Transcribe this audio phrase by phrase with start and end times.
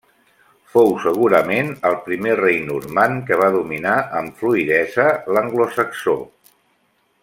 [0.75, 6.21] Fou segurament el primer rei normand que va dominar amb fluïdesa l'anglosaxó.